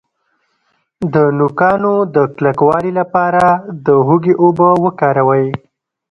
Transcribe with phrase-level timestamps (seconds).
[1.13, 3.45] د نوکانو د کلکوالي لپاره
[3.85, 5.47] د هوږې اوبه وکاروئ